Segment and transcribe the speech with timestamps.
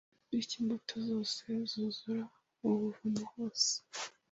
[0.29, 2.23] bityo imbuto zose zuzura
[2.61, 3.71] mu buvumo hose